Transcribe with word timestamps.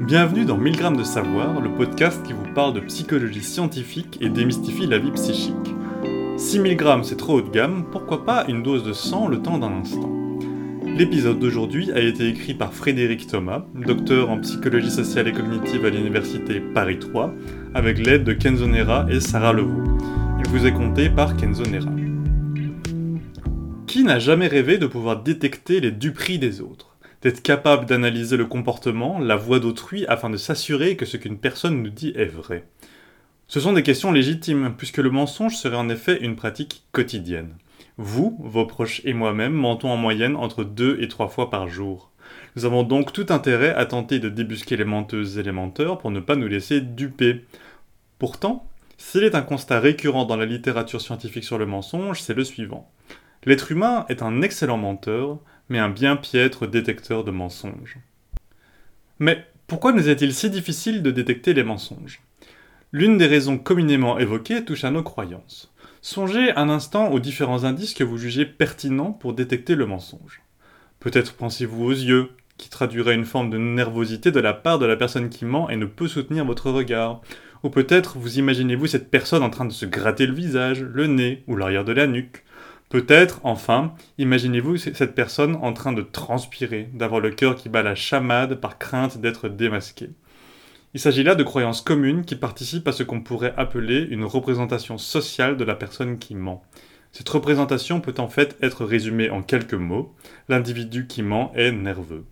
Bienvenue 0.00 0.46
dans 0.46 0.56
1000 0.56 0.78
grammes 0.78 0.96
de 0.96 1.04
savoir, 1.04 1.60
le 1.60 1.68
podcast 1.68 2.22
qui 2.26 2.32
vous 2.32 2.54
parle 2.54 2.72
de 2.72 2.80
psychologie 2.80 3.42
scientifique 3.42 4.16
et 4.22 4.30
démystifie 4.30 4.86
la 4.86 4.98
vie 4.98 5.10
psychique. 5.10 5.54
6000 6.38 6.74
grammes 6.74 7.04
c'est 7.04 7.18
trop 7.18 7.34
haut 7.34 7.42
de 7.42 7.50
gamme, 7.50 7.84
pourquoi 7.92 8.24
pas 8.24 8.46
une 8.48 8.62
dose 8.62 8.82
de 8.82 8.94
sang 8.94 9.28
le 9.28 9.42
temps 9.42 9.58
d'un 9.58 9.72
instant? 9.72 10.10
L'épisode 10.86 11.38
d'aujourd'hui 11.38 11.92
a 11.92 12.00
été 12.00 12.28
écrit 12.28 12.54
par 12.54 12.72
Frédéric 12.72 13.26
Thomas, 13.26 13.66
docteur 13.74 14.30
en 14.30 14.38
psychologie 14.40 14.90
sociale 14.90 15.28
et 15.28 15.32
cognitive 15.32 15.84
à 15.84 15.90
l'université 15.90 16.60
Paris 16.60 16.98
3, 16.98 17.34
avec 17.74 17.98
l'aide 17.98 18.24
de 18.24 18.32
Kenzo 18.32 18.66
Nera 18.66 19.06
et 19.10 19.20
Sarah 19.20 19.52
Levaux. 19.52 19.98
Il 20.38 20.48
vous 20.48 20.64
est 20.64 20.72
compté 20.72 21.10
par 21.10 21.36
Kenzo 21.36 21.64
Nera. 21.64 21.90
Qui 23.86 24.02
n'a 24.04 24.18
jamais 24.18 24.46
rêvé 24.46 24.78
de 24.78 24.86
pouvoir 24.86 25.22
détecter 25.22 25.78
les 25.80 25.90
duperies 25.90 26.38
des 26.38 26.62
autres? 26.62 26.89
D'être 27.22 27.42
capable 27.42 27.86
d'analyser 27.86 28.36
le 28.36 28.46
comportement, 28.46 29.18
la 29.18 29.36
voix 29.36 29.58
d'autrui, 29.58 30.06
afin 30.06 30.30
de 30.30 30.36
s'assurer 30.36 30.96
que 30.96 31.04
ce 31.04 31.16
qu'une 31.16 31.38
personne 31.38 31.82
nous 31.82 31.90
dit 31.90 32.12
est 32.16 32.24
vrai. 32.24 32.64
Ce 33.48 33.60
sont 33.60 33.72
des 33.72 33.82
questions 33.82 34.12
légitimes, 34.12 34.74
puisque 34.78 34.98
le 34.98 35.10
mensonge 35.10 35.56
serait 35.56 35.76
en 35.76 35.88
effet 35.88 36.18
une 36.22 36.36
pratique 36.36 36.84
quotidienne. 36.92 37.56
Vous, 37.96 38.36
vos 38.40 38.64
proches 38.64 39.02
et 39.04 39.12
moi-même 39.12 39.52
mentons 39.52 39.90
en 39.90 39.96
moyenne 39.96 40.36
entre 40.36 40.64
deux 40.64 40.98
et 41.00 41.08
trois 41.08 41.28
fois 41.28 41.50
par 41.50 41.68
jour. 41.68 42.10
Nous 42.56 42.64
avons 42.64 42.82
donc 42.82 43.12
tout 43.12 43.26
intérêt 43.28 43.74
à 43.74 43.86
tenter 43.86 44.18
de 44.18 44.28
débusquer 44.28 44.76
les 44.76 44.84
menteuses 44.84 45.36
et 45.36 45.42
les 45.42 45.52
menteurs 45.52 45.98
pour 45.98 46.10
ne 46.10 46.20
pas 46.20 46.36
nous 46.36 46.46
laisser 46.46 46.80
duper. 46.80 47.44
Pourtant, 48.18 48.66
s'il 48.96 49.24
est 49.24 49.34
un 49.34 49.42
constat 49.42 49.80
récurrent 49.80 50.26
dans 50.26 50.36
la 50.36 50.46
littérature 50.46 51.00
scientifique 51.00 51.44
sur 51.44 51.58
le 51.58 51.66
mensonge, 51.66 52.20
c'est 52.20 52.34
le 52.34 52.44
suivant. 52.44 52.90
L'être 53.44 53.72
humain 53.72 54.04
est 54.08 54.22
un 54.22 54.42
excellent 54.42 54.76
menteur, 54.76 55.38
mais 55.70 55.78
un 55.78 55.88
bien 55.88 56.16
piètre 56.16 56.66
détecteur 56.66 57.24
de 57.24 57.30
mensonges. 57.30 57.96
Mais 59.18 59.46
pourquoi 59.66 59.92
nous 59.92 60.08
est-il 60.10 60.34
si 60.34 60.50
difficile 60.50 61.02
de 61.02 61.10
détecter 61.10 61.54
les 61.54 61.64
mensonges? 61.64 62.20
L'une 62.92 63.16
des 63.16 63.26
raisons 63.26 63.56
communément 63.56 64.18
évoquées 64.18 64.64
touche 64.64 64.84
à 64.84 64.90
nos 64.90 65.04
croyances. 65.04 65.72
Songez 66.02 66.52
un 66.56 66.68
instant 66.68 67.10
aux 67.10 67.20
différents 67.20 67.64
indices 67.64 67.94
que 67.94 68.02
vous 68.02 68.18
jugez 68.18 68.44
pertinents 68.44 69.12
pour 69.12 69.32
détecter 69.32 69.76
le 69.76 69.86
mensonge. 69.86 70.42
Peut-être 70.98 71.34
pensez-vous 71.34 71.84
aux 71.84 71.92
yeux, 71.92 72.30
qui 72.58 72.68
traduiraient 72.68 73.14
une 73.14 73.24
forme 73.24 73.48
de 73.48 73.58
nervosité 73.58 74.32
de 74.32 74.40
la 74.40 74.52
part 74.52 74.78
de 74.78 74.86
la 74.86 74.96
personne 74.96 75.30
qui 75.30 75.44
ment 75.44 75.70
et 75.70 75.76
ne 75.76 75.86
peut 75.86 76.08
soutenir 76.08 76.44
votre 76.44 76.70
regard. 76.70 77.22
Ou 77.62 77.70
peut-être 77.70 78.18
vous 78.18 78.38
imaginez-vous 78.38 78.86
cette 78.86 79.10
personne 79.10 79.42
en 79.42 79.50
train 79.50 79.66
de 79.66 79.72
se 79.72 79.86
gratter 79.86 80.26
le 80.26 80.34
visage, 80.34 80.82
le 80.82 81.06
nez 81.06 81.44
ou 81.46 81.56
l'arrière 81.56 81.84
de 81.84 81.92
la 81.92 82.06
nuque. 82.06 82.44
Peut-être, 82.90 83.38
enfin, 83.44 83.94
imaginez-vous 84.18 84.76
cette 84.76 85.14
personne 85.14 85.54
en 85.62 85.72
train 85.72 85.92
de 85.92 86.02
transpirer, 86.02 86.90
d'avoir 86.92 87.20
le 87.20 87.30
cœur 87.30 87.54
qui 87.54 87.68
bat 87.68 87.82
la 87.82 87.94
chamade 87.94 88.56
par 88.56 88.78
crainte 88.78 89.18
d'être 89.18 89.48
démasqué. 89.48 90.10
Il 90.92 90.98
s'agit 90.98 91.22
là 91.22 91.36
de 91.36 91.44
croyances 91.44 91.82
communes 91.82 92.24
qui 92.24 92.34
participent 92.34 92.88
à 92.88 92.92
ce 92.92 93.04
qu'on 93.04 93.20
pourrait 93.20 93.54
appeler 93.56 94.08
une 94.10 94.24
représentation 94.24 94.98
sociale 94.98 95.56
de 95.56 95.62
la 95.62 95.76
personne 95.76 96.18
qui 96.18 96.34
ment. 96.34 96.64
Cette 97.12 97.28
représentation 97.28 98.00
peut 98.00 98.14
en 98.18 98.26
fait 98.26 98.56
être 98.60 98.84
résumée 98.84 99.30
en 99.30 99.42
quelques 99.42 99.74
mots. 99.74 100.12
L'individu 100.48 101.06
qui 101.06 101.22
ment 101.22 101.52
est 101.54 101.70
nerveux. 101.70 102.24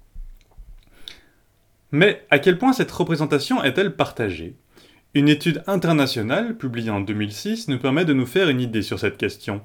Mais 1.93 2.27
à 2.31 2.41
quel 2.41 2.59
point 2.59 2.73
cette 2.73 2.91
représentation 2.91 3.63
est-elle 3.63 3.95
partagée? 3.95 4.57
Une 5.15 5.29
étude 5.29 5.63
internationale, 5.69 6.57
publiée 6.57 6.91
en 6.91 7.01
2006, 7.01 7.69
nous 7.69 7.79
permet 7.79 8.05
de 8.05 8.13
nous 8.13 8.27
faire 8.27 8.49
une 8.49 8.61
idée 8.61 8.83
sur 8.83 8.99
cette 8.99 9.19
question. 9.19 9.63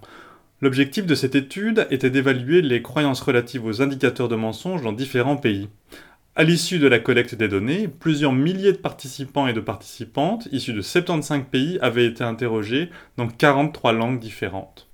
L'objectif 0.63 1.05
de 1.05 1.13
cette 1.13 1.35
étude 1.35 1.87
était 1.91 2.09
d'évaluer 2.09 2.61
les 2.61 2.81
croyances 2.81 3.19
relatives 3.19 3.65
aux 3.65 3.81
indicateurs 3.81 4.29
de 4.29 4.37
mensonges 4.37 4.81
dans 4.81 4.93
différents 4.93 5.35
pays. 5.35 5.67
À 6.37 6.45
l'issue 6.45 6.79
de 6.79 6.87
la 6.87 6.99
collecte 6.99 7.35
des 7.35 7.49
données, 7.49 7.89
plusieurs 7.89 8.31
milliers 8.31 8.71
de 8.71 8.77
participants 8.77 9.45
et 9.45 9.51
de 9.51 9.59
participantes 9.59 10.47
issus 10.53 10.71
de 10.71 10.81
75 10.81 11.43
pays 11.51 11.79
avaient 11.81 12.05
été 12.05 12.23
interrogés 12.23 12.89
dans 13.17 13.27
43 13.27 13.91
langues 13.91 14.21
différentes. 14.21 14.87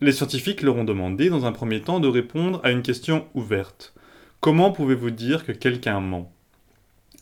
Les 0.00 0.12
scientifiques 0.12 0.62
leur 0.62 0.76
ont 0.76 0.84
demandé 0.84 1.30
dans 1.30 1.46
un 1.46 1.52
premier 1.52 1.80
temps 1.80 1.98
de 1.98 2.06
répondre 2.06 2.60
à 2.62 2.70
une 2.70 2.82
question 2.82 3.26
ouverte. 3.34 3.92
Comment 4.38 4.70
pouvez-vous 4.70 5.10
dire 5.10 5.44
que 5.44 5.50
quelqu'un 5.50 5.98
ment? 5.98 6.32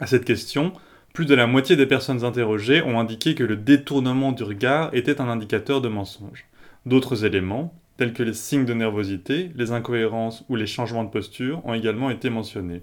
À 0.01 0.07
cette 0.07 0.27
question, 0.27 0.75
plus 1.15 1.25
de 1.25 1.35
la 1.35 1.47
moitié 1.47 1.77
des 1.77 1.87
personnes 1.87 2.25
interrogées 2.25 2.83
ont 2.83 3.01
indiqué 3.01 3.35
que 3.35 3.43
le 3.43 3.57
détournement 3.57 4.33
du 4.33 4.43
regard 4.43 4.95
était 4.95 5.23
un 5.23 5.31
indicateur 5.31 5.81
de 5.81 5.89
mensonge. 5.89 6.45
D'autres 6.87 7.25
éléments, 7.25 7.75
tels 7.97 8.13
que 8.13 8.23
les 8.23 8.35
signes 8.35 8.65
de 8.65 8.75
nervosité, 8.75 9.51
les 9.55 9.73
incohérences 9.73 10.45
ou 10.49 10.57
les 10.57 10.67
changements 10.67 11.05
de 11.05 11.11
posture, 11.11 11.65
ont 11.65 11.75
également 11.75 12.11
été 12.11 12.29
mentionnés. 12.31 12.83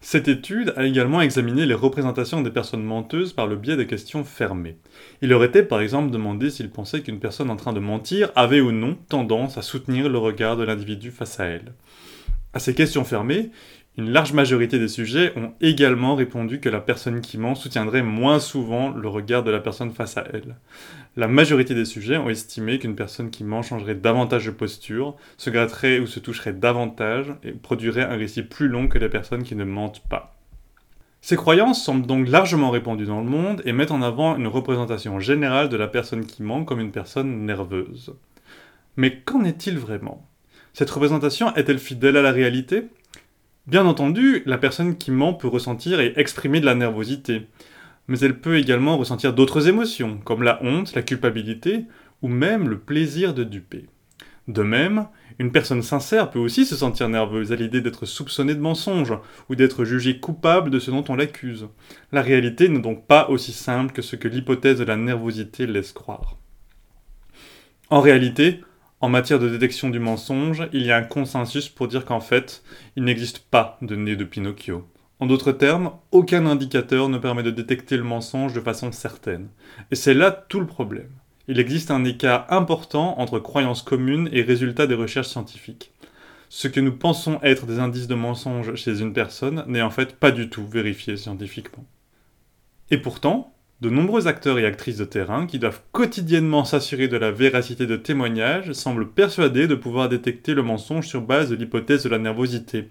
Cette 0.00 0.28
étude 0.28 0.74
a 0.76 0.84
également 0.84 1.22
examiné 1.22 1.64
les 1.64 1.72
représentations 1.72 2.42
des 2.42 2.50
personnes 2.50 2.82
menteuses 2.82 3.32
par 3.32 3.46
le 3.46 3.56
biais 3.56 3.78
des 3.78 3.86
questions 3.86 4.22
fermées. 4.22 4.76
Il 5.22 5.30
leur 5.30 5.42
était 5.42 5.62
par 5.62 5.80
exemple 5.80 6.10
demandé 6.10 6.50
s'ils 6.50 6.68
pensaient 6.68 7.00
qu'une 7.00 7.20
personne 7.20 7.48
en 7.48 7.56
train 7.56 7.72
de 7.72 7.80
mentir 7.80 8.30
avait 8.36 8.60
ou 8.60 8.70
non 8.70 8.98
tendance 9.08 9.56
à 9.56 9.62
soutenir 9.62 10.10
le 10.10 10.18
regard 10.18 10.58
de 10.58 10.64
l'individu 10.64 11.10
face 11.10 11.40
à 11.40 11.46
elle. 11.46 11.72
À 12.54 12.60
ces 12.60 12.72
questions 12.72 13.02
fermées, 13.02 13.50
une 13.98 14.10
large 14.10 14.32
majorité 14.32 14.78
des 14.78 14.86
sujets 14.86 15.32
ont 15.36 15.52
également 15.60 16.14
répondu 16.14 16.60
que 16.60 16.68
la 16.68 16.80
personne 16.80 17.20
qui 17.20 17.36
ment 17.36 17.56
soutiendrait 17.56 18.04
moins 18.04 18.38
souvent 18.38 18.90
le 18.90 19.08
regard 19.08 19.42
de 19.42 19.50
la 19.50 19.58
personne 19.58 19.90
face 19.90 20.16
à 20.16 20.24
elle. 20.32 20.54
La 21.16 21.26
majorité 21.26 21.74
des 21.74 21.84
sujets 21.84 22.16
ont 22.16 22.30
estimé 22.30 22.78
qu'une 22.78 22.94
personne 22.94 23.30
qui 23.30 23.42
ment 23.42 23.62
changerait 23.62 23.96
davantage 23.96 24.46
de 24.46 24.52
posture, 24.52 25.16
se 25.36 25.50
gratterait 25.50 25.98
ou 25.98 26.06
se 26.06 26.20
toucherait 26.20 26.52
davantage 26.52 27.34
et 27.42 27.50
produirait 27.50 28.04
un 28.04 28.16
récit 28.16 28.42
plus 28.42 28.68
long 28.68 28.86
que 28.86 28.98
les 28.98 29.08
personnes 29.08 29.42
qui 29.42 29.56
ne 29.56 29.64
mentent 29.64 30.02
pas. 30.08 30.36
Ces 31.22 31.36
croyances 31.36 31.84
semblent 31.84 32.06
donc 32.06 32.28
largement 32.28 32.70
répandues 32.70 33.06
dans 33.06 33.20
le 33.20 33.28
monde 33.28 33.62
et 33.64 33.72
mettent 33.72 33.90
en 33.90 34.02
avant 34.02 34.36
une 34.36 34.46
représentation 34.46 35.18
générale 35.18 35.68
de 35.68 35.76
la 35.76 35.88
personne 35.88 36.24
qui 36.24 36.44
ment 36.44 36.64
comme 36.64 36.80
une 36.80 36.92
personne 36.92 37.46
nerveuse. 37.46 38.14
Mais 38.96 39.22
qu'en 39.24 39.42
est-il 39.42 39.76
vraiment? 39.76 40.28
Cette 40.74 40.90
représentation 40.90 41.54
est-elle 41.54 41.78
fidèle 41.78 42.16
à 42.16 42.22
la 42.22 42.32
réalité? 42.32 42.88
Bien 43.68 43.86
entendu, 43.86 44.42
la 44.44 44.58
personne 44.58 44.98
qui 44.98 45.12
ment 45.12 45.32
peut 45.32 45.46
ressentir 45.46 46.00
et 46.00 46.12
exprimer 46.16 46.58
de 46.58 46.66
la 46.66 46.74
nervosité, 46.74 47.46
mais 48.08 48.18
elle 48.18 48.40
peut 48.40 48.58
également 48.58 48.98
ressentir 48.98 49.32
d'autres 49.32 49.68
émotions, 49.68 50.18
comme 50.24 50.42
la 50.42 50.60
honte, 50.64 50.96
la 50.96 51.02
culpabilité, 51.02 51.84
ou 52.22 52.28
même 52.28 52.68
le 52.68 52.80
plaisir 52.80 53.34
de 53.34 53.44
duper. 53.44 53.86
De 54.48 54.62
même, 54.62 55.06
une 55.38 55.52
personne 55.52 55.82
sincère 55.82 56.30
peut 56.30 56.40
aussi 56.40 56.66
se 56.66 56.74
sentir 56.74 57.08
nerveuse 57.08 57.52
à 57.52 57.56
l'idée 57.56 57.80
d'être 57.80 58.04
soupçonnée 58.04 58.56
de 58.56 58.60
mensonge, 58.60 59.14
ou 59.48 59.54
d'être 59.54 59.84
jugée 59.84 60.18
coupable 60.18 60.70
de 60.70 60.80
ce 60.80 60.90
dont 60.90 61.04
on 61.08 61.14
l'accuse. 61.14 61.68
La 62.10 62.20
réalité 62.20 62.68
n'est 62.68 62.80
donc 62.80 63.06
pas 63.06 63.30
aussi 63.30 63.52
simple 63.52 63.92
que 63.92 64.02
ce 64.02 64.16
que 64.16 64.26
l'hypothèse 64.26 64.80
de 64.80 64.84
la 64.84 64.96
nervosité 64.96 65.68
laisse 65.68 65.92
croire. 65.92 66.36
En 67.90 68.00
réalité, 68.00 68.60
en 69.04 69.10
matière 69.10 69.38
de 69.38 69.50
détection 69.50 69.90
du 69.90 69.98
mensonge, 69.98 70.66
il 70.72 70.80
y 70.80 70.90
a 70.90 70.96
un 70.96 71.02
consensus 71.02 71.68
pour 71.68 71.88
dire 71.88 72.06
qu'en 72.06 72.20
fait, 72.20 72.62
il 72.96 73.04
n'existe 73.04 73.40
pas 73.40 73.76
de 73.82 73.96
nez 73.96 74.16
de 74.16 74.24
Pinocchio. 74.24 74.88
En 75.20 75.26
d'autres 75.26 75.52
termes, 75.52 75.92
aucun 76.10 76.46
indicateur 76.46 77.10
ne 77.10 77.18
permet 77.18 77.42
de 77.42 77.50
détecter 77.50 77.98
le 77.98 78.02
mensonge 78.02 78.54
de 78.54 78.62
façon 78.62 78.92
certaine. 78.92 79.48
Et 79.90 79.94
c'est 79.94 80.14
là 80.14 80.30
tout 80.30 80.58
le 80.58 80.66
problème. 80.66 81.10
Il 81.48 81.60
existe 81.60 81.90
un 81.90 82.02
écart 82.02 82.46
important 82.48 83.20
entre 83.20 83.40
croyances 83.40 83.82
communes 83.82 84.30
et 84.32 84.40
résultats 84.40 84.86
des 84.86 84.94
recherches 84.94 85.28
scientifiques. 85.28 85.92
Ce 86.48 86.66
que 86.66 86.80
nous 86.80 86.96
pensons 86.96 87.38
être 87.42 87.66
des 87.66 87.80
indices 87.80 88.08
de 88.08 88.14
mensonge 88.14 88.74
chez 88.74 89.02
une 89.02 89.12
personne 89.12 89.64
n'est 89.66 89.82
en 89.82 89.90
fait 89.90 90.16
pas 90.16 90.30
du 90.30 90.48
tout 90.48 90.66
vérifié 90.66 91.18
scientifiquement. 91.18 91.84
Et 92.90 92.96
pourtant, 92.96 93.53
de 93.84 93.90
nombreux 93.90 94.28
acteurs 94.28 94.58
et 94.58 94.64
actrices 94.64 94.96
de 94.96 95.04
terrain 95.04 95.46
qui 95.46 95.58
doivent 95.58 95.82
quotidiennement 95.92 96.64
s'assurer 96.64 97.06
de 97.06 97.18
la 97.18 97.30
véracité 97.30 97.84
de 97.86 97.96
témoignages 97.96 98.72
semblent 98.72 99.10
persuadés 99.10 99.66
de 99.66 99.74
pouvoir 99.74 100.08
détecter 100.08 100.54
le 100.54 100.62
mensonge 100.62 101.06
sur 101.06 101.20
base 101.20 101.50
de 101.50 101.54
l'hypothèse 101.54 102.02
de 102.02 102.08
la 102.08 102.18
nervosité. 102.18 102.88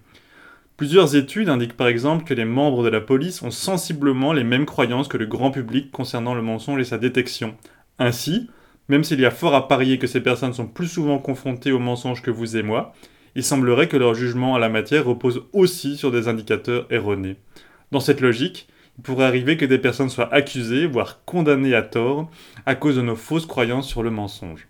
Plusieurs 0.78 1.16
études 1.16 1.50
indiquent 1.50 1.76
par 1.76 1.88
exemple 1.88 2.26
que 2.26 2.36
les 2.36 2.46
membres 2.46 2.84
de 2.84 2.90
la 2.90 3.02
police 3.02 3.42
ont 3.42 3.50
sensiblement 3.50 4.34
les 4.34 4.44
mêmes 4.44 4.68
croyances 4.68 5.08
que 5.08 5.18
le 5.18 5.26
grand 5.26 5.50
public 5.50 5.92
concernant 5.92 6.36
le 6.36 6.44
mensonge 6.44 6.82
et 6.82 6.86
sa 6.86 7.00
détection. 7.00 7.56
Ainsi, 7.98 8.52
même 8.88 9.04
s'il 9.04 9.20
y 9.20 9.26
a 9.26 9.32
fort 9.32 9.56
à 9.56 9.68
parier 9.68 9.98
que 9.98 10.06
ces 10.06 10.22
personnes 10.22 10.54
sont 10.54 10.68
plus 10.68 10.88
souvent 10.88 11.18
confrontées 11.18 11.72
au 11.72 11.80
mensonge 11.80 12.22
que 12.22 12.30
vous 12.30 12.56
et 12.56 12.62
moi, 12.62 12.94
il 13.34 13.44
semblerait 13.44 13.88
que 13.88 13.98
leur 13.98 14.14
jugement 14.14 14.54
à 14.54 14.60
la 14.60 14.70
matière 14.70 15.06
repose 15.06 15.42
aussi 15.54 15.98
sur 15.98 16.12
des 16.12 16.28
indicateurs 16.28 16.86
erronés. 16.92 17.38
Dans 17.92 18.00
cette 18.00 18.22
logique, 18.22 18.68
il 18.98 19.04
pourrait 19.04 19.26
arriver 19.26 19.58
que 19.58 19.66
des 19.66 19.80
personnes 19.80 20.10
soient 20.10 20.34
accusées, 20.34 20.86
voire 20.86 21.24
condamnées 21.26 21.76
à 21.76 21.82
tort, 21.82 22.30
à 22.66 22.76
cause 22.76 22.96
de 22.96 23.02
nos 23.02 23.16
fausses 23.16 23.46
croyances 23.46 23.88
sur 23.88 24.04
le 24.04 24.12
mensonge. 24.12 24.68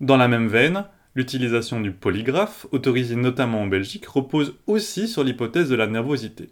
Dans 0.00 0.16
la 0.16 0.28
même 0.28 0.48
veine, 0.48 0.84
l'utilisation 1.14 1.80
du 1.80 1.90
polygraphe, 1.90 2.66
autorisé 2.72 3.16
notamment 3.16 3.62
en 3.62 3.66
Belgique, 3.66 4.06
repose 4.06 4.54
aussi 4.66 5.08
sur 5.08 5.24
l'hypothèse 5.24 5.68
de 5.68 5.74
la 5.74 5.86
nervosité. 5.86 6.48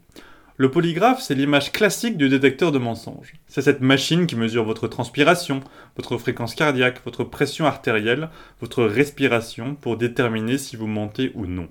Le 0.59 0.71
polygraphe, 0.71 1.21
c'est 1.21 1.35
l'image 1.35 1.71
classique 1.71 2.17
du 2.17 2.31
détecteur 2.31 2.73
de 2.73 2.79
mensonges. 2.79 3.35
C'est 3.47 3.61
cette 3.61 3.83
machine 3.83 4.27
qui 4.27 4.37
mesure 4.37 4.65
votre 4.65 4.89
transpiration, 4.89 5.61
votre 5.97 6.17
fréquence 6.17 6.55
cardiaque, 6.55 7.01
votre 7.05 7.25
pression 7.25 7.67
artérielle, 7.67 8.31
votre 8.61 8.85
respiration 8.85 9.75
pour 9.75 9.99
déterminer 9.99 10.57
si 10.57 10.77
vous 10.77 10.87
mentez 10.87 11.31
ou 11.35 11.47
non. 11.47 11.69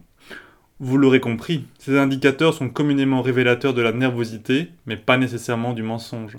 Vous 0.81 0.97
l'aurez 0.97 1.21
compris, 1.21 1.65
ces 1.79 1.97
indicateurs 1.97 2.53
sont 2.53 2.67
communément 2.67 3.21
révélateurs 3.21 3.73
de 3.73 3.81
la 3.81 3.93
nervosité, 3.93 4.71
mais 4.85 4.97
pas 4.97 5.17
nécessairement 5.17 5.71
du 5.71 5.83
mensonge. 5.83 6.37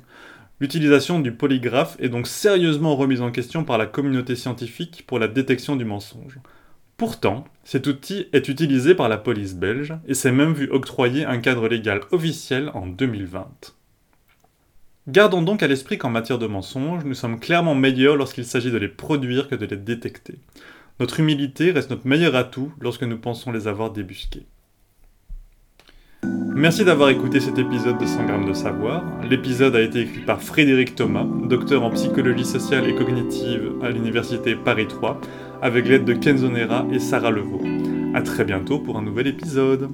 L'utilisation 0.61 1.21
du 1.21 1.33
polygraphe 1.33 1.97
est 2.01 2.11
donc 2.11 2.27
sérieusement 2.27 2.97
remise 2.97 3.23
en 3.23 3.31
question 3.31 3.65
par 3.65 3.79
la 3.79 3.87
communauté 3.87 4.37
scientifique 4.37 5.05
pour 5.07 5.19
la 5.19 5.29
détection 5.29 5.75
du 5.75 5.87
mensonge. 5.87 6.39
Pourtant, 6.99 7.45
cet 7.65 7.87
outil 7.87 8.27
est 8.35 8.49
utilisé 8.49 8.95
par 8.95 9.09
la 9.09 9.17
police 9.17 9.55
belge 9.55 9.95
et 10.07 10.15
s'est 10.15 10.33
même 10.33 10.53
vu 10.53 10.71
octroyer 10.71 11.25
un 11.25 11.39
cadre 11.39 11.69
légal 11.69 12.01
officiel 12.11 12.71
en 12.75 12.87
2020. 12.87 13.75
Gardons 15.09 15.43
donc 15.43 15.63
à 15.63 15.67
l'esprit 15.67 15.97
qu'en 15.99 16.11
matière 16.11 16.39
de 16.39 16.47
mensonges, 16.47 17.05
nous 17.05 17.15
sommes 17.15 17.39
clairement 17.41 17.75
meilleurs 17.75 18.17
lorsqu'il 18.17 18.45
s'agit 18.45 18.71
de 18.71 18.77
les 18.77 18.89
produire 18.89 19.49
que 19.49 19.55
de 19.55 19.65
les 19.65 19.77
détecter. 19.77 20.35
Notre 20.99 21.21
humilité 21.21 21.73
reste 21.73 21.91
notre 21.91 22.07
meilleur 22.07 22.35
atout 22.35 22.73
lorsque 22.81 23.03
nous 23.03 23.19
pensons 23.19 23.53
les 23.53 23.69
avoir 23.69 23.91
débusqués. 23.91 24.47
Merci 26.55 26.87
d'avoir 26.87 27.11
écouté 27.11 27.39
cet 27.39 27.59
épisode 27.59 27.99
de 27.99 28.07
100 28.07 28.25
grammes 28.25 28.49
de 28.49 28.55
savoir. 28.55 29.05
L'épisode 29.29 29.77
a 29.77 29.83
été 29.83 30.01
écrit 30.01 30.23
par 30.23 30.43
Frédéric 30.43 30.95
Thomas, 30.95 31.27
docteur 31.45 31.83
en 31.83 31.91
psychologie 31.91 32.47
sociale 32.47 32.89
et 32.89 32.95
cognitive 32.95 33.75
à 33.83 33.91
l'université 33.91 34.55
Paris 34.55 34.89
3, 34.89 35.21
avec 35.61 35.87
l'aide 35.87 36.07
de 36.07 36.15
Kenzo 36.15 36.49
Nera 36.49 36.87
et 36.91 36.99
Sarah 36.99 37.31
Levaux. 37.31 37.63
A 38.15 38.23
très 38.23 38.45
bientôt 38.45 38.79
pour 38.79 38.97
un 38.97 39.03
nouvel 39.03 39.27
épisode. 39.27 39.91